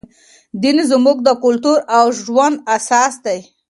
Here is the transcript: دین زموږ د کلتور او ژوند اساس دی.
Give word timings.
دین 0.61 0.77
زموږ 0.91 1.17
د 1.23 1.29
کلتور 1.43 1.77
او 1.97 2.05
ژوند 2.21 2.55
اساس 2.75 3.13
دی. 3.25 3.39